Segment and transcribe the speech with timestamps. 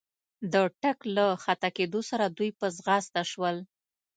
[0.53, 3.57] د ټک له خطا کېدو سره دوی په ځغستا شول.